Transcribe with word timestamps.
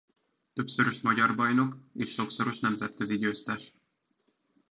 Többszörös 0.53 1.01
magyar 1.01 1.35
bajnok 1.35 1.77
és 1.93 2.09
sokszoros 2.13 2.59
nemzetközi 2.59 3.17
győztes. 3.17 3.73